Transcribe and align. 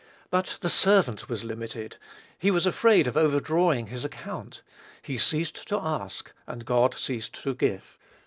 But 0.31 0.57
the 0.61 0.67
servant 0.69 1.29
was 1.29 1.43
limited. 1.43 1.97
He 2.35 2.49
was 2.49 2.65
afraid 2.65 3.05
of 3.05 3.15
overdrawing 3.15 3.85
his 3.85 4.03
account. 4.03 4.63
He 5.03 5.19
ceased 5.19 5.67
to 5.67 5.77
ask, 5.79 6.31
and 6.47 6.65
God 6.65 6.95
ceased 6.95 7.33
to 7.43 7.53
give. 7.53 7.99